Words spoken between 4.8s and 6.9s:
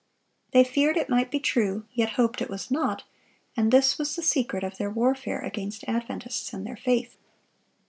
warfare against Adventists and their